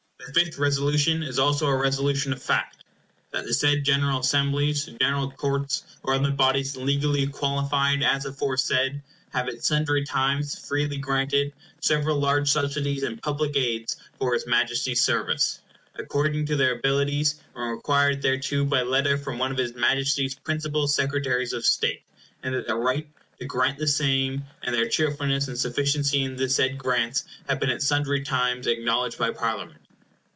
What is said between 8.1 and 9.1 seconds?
aforesaid,